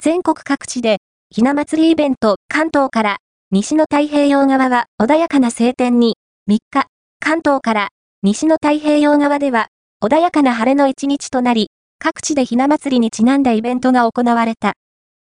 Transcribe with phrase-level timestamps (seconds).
[0.00, 0.98] 全国各地で、
[1.28, 3.16] ひな祭りイベント、関東から、
[3.50, 6.16] 西の太平洋側は穏やかな晴天に、
[6.48, 6.86] 3日、
[7.18, 7.88] 関東から
[8.22, 9.68] 西の太平洋側では
[10.02, 14.74] 穏やかな晴れの一日となり、各地でひな祭りにちなんだイベントが行われた。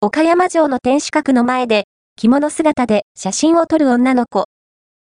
[0.00, 1.84] 岡山城の天守閣の前で、
[2.16, 4.44] 着物姿で写真を撮る女の子。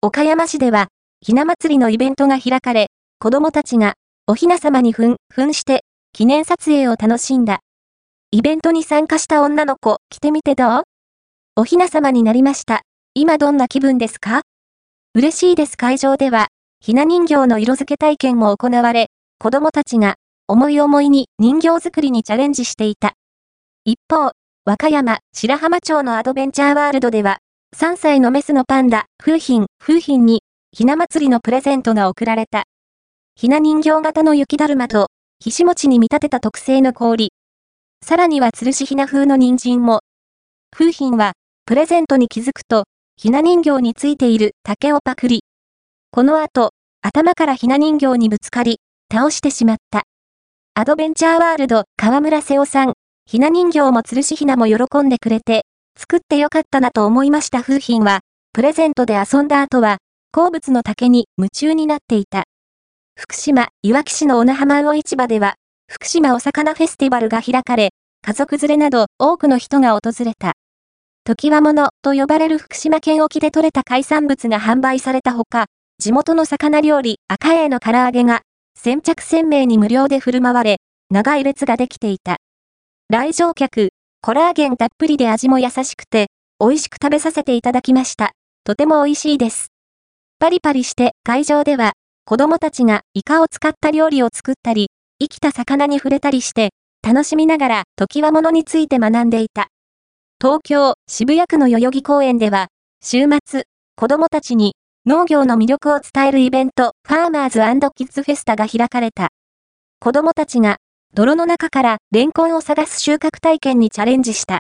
[0.01, 0.89] 岡山市では、
[1.21, 2.87] ひな祭りのイベントが開かれ、
[3.19, 3.93] 子供たちが
[4.27, 7.61] おひな様にふん、ふんして、記念撮影を楽しんだ。
[8.31, 10.83] イベントに参加した女の子、来てみてどう？
[11.55, 12.83] おひな様になりました。
[13.15, 14.41] 今どんな気分ですか？
[15.15, 19.07] 嬉しいです会場では、ひな人形の色付け体験も行われ、
[19.39, 20.13] 子供たちが
[20.47, 23.13] 思い思いに人形作りにチャレンジしていた。
[23.83, 27.39] 一方、和歌山白浜町のアドベンチャーワールドでは、
[27.75, 32.65] 3歳のメスのパンダ、風浜、風浜に、ひな祭りのプレゼントが贈られた。
[33.33, 35.07] ひな人形型の雪だるまと、
[35.39, 37.31] ひし餅に見立てた特製の氷。
[38.09, 39.99] さらには吊るしひな風の人参も。
[40.71, 41.33] 風浜は、
[41.67, 42.85] プレゼントに気づくと、
[43.17, 45.43] ひな人形についている竹をパクリ。
[46.09, 46.71] この後、
[47.03, 48.79] 頭からひな人形にぶつかり、
[49.13, 50.05] 倒してしまった。
[50.73, 52.93] アドベンチャーワールド河村瀬尾さん、
[53.27, 58.21] ひな人形も吊るしひなも喜んでくれて、作ってよかったなと思いました風品は、
[58.53, 59.99] プレゼントで遊んだ後は、
[60.31, 62.45] 好物の竹に夢中になっていた。
[63.15, 65.57] 福島、いわき市の小名浜魚市場では、
[65.87, 70.53] 福島お魚フェスティバルが開かれ、家族連れなど多くの人が訪れた。
[71.23, 75.65] 時は物と呼ばれる福島県沖で採れた海産物が販売されたほか、
[75.97, 78.41] 地元の魚料理赤栄の唐揚げが
[78.75, 80.77] 先着1000名に無料で振る舞われ、
[81.09, 82.37] 長い列ができていた。
[83.09, 83.89] 来場客、
[84.21, 86.27] コラーゲンたっぷりで味も優しくて、
[86.59, 88.31] 美味しく食べさせていただきました。
[88.63, 89.67] とても美味しいです。
[90.39, 91.93] パリパリして会場では、
[92.25, 94.89] 子供たちがイカを使った料理を作ったり、
[95.19, 96.69] 生きた魚に触れたりして、
[97.01, 99.69] 楽しみながら時は物について学んでいた。
[100.39, 102.67] 東京、渋谷区の代々木公園では、
[103.03, 103.63] 週末、
[103.95, 104.73] 子供たちに
[105.05, 107.59] 農業の魅力を伝えるイベント、ファーマーズ
[107.95, 109.29] キッズフェスタが開かれた。
[109.99, 110.77] 子供たちが、
[111.15, 114.59] 泥の中からレンコンを探す収穫体験にチャレンジした。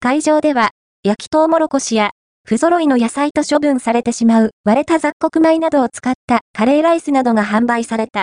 [0.00, 0.70] 会場では、
[1.04, 2.10] 焼きとうもろこしや、
[2.44, 8.16] 不揃いの野菜と処分されてしまう割れた雑穀米などを使ったカレーライスなどが販売された。